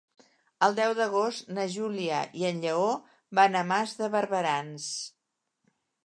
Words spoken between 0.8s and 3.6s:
d'agost na Júlia i en Lleó van